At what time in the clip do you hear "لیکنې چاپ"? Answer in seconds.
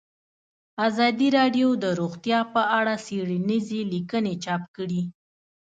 3.93-4.63